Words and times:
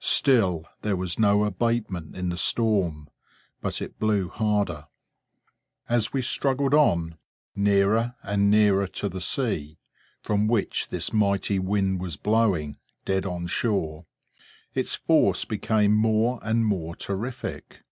Still, 0.00 0.64
there 0.80 0.96
was 0.96 1.18
no 1.18 1.44
abatement 1.44 2.16
in 2.16 2.30
the 2.30 2.38
storm, 2.38 3.06
but 3.60 3.82
it 3.82 3.98
blew 3.98 4.30
harder. 4.30 4.86
As 5.90 6.10
we 6.10 6.22
struggled 6.22 6.72
on, 6.72 7.18
nearer 7.54 8.14
and 8.22 8.50
nearer 8.50 8.86
to 8.86 9.10
the 9.10 9.20
sea, 9.20 9.76
from 10.22 10.48
which 10.48 10.88
this 10.88 11.12
mighty 11.12 11.58
wind 11.58 12.00
was 12.00 12.16
blowing 12.16 12.78
dead 13.04 13.26
on 13.26 13.46
shore, 13.46 14.06
its 14.72 14.94
force 14.94 15.44
became 15.44 15.92
more 15.94 16.38
and 16.42 16.64
more 16.64 16.94
terrific. 16.94 17.84